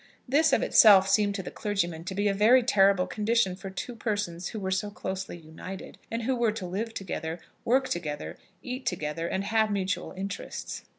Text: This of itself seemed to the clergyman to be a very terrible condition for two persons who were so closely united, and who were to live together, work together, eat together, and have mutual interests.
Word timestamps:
This 0.27 0.51
of 0.51 0.63
itself 0.63 1.07
seemed 1.07 1.35
to 1.35 1.43
the 1.43 1.51
clergyman 1.51 2.05
to 2.05 2.15
be 2.15 2.27
a 2.27 2.33
very 2.33 2.63
terrible 2.63 3.05
condition 3.05 3.55
for 3.55 3.69
two 3.69 3.95
persons 3.95 4.47
who 4.47 4.59
were 4.59 4.71
so 4.71 4.89
closely 4.89 5.37
united, 5.37 5.99
and 6.09 6.23
who 6.23 6.35
were 6.35 6.51
to 6.53 6.65
live 6.65 6.95
together, 6.95 7.39
work 7.63 7.87
together, 7.87 8.35
eat 8.63 8.87
together, 8.87 9.27
and 9.27 9.43
have 9.43 9.69
mutual 9.69 10.11
interests. 10.13 10.85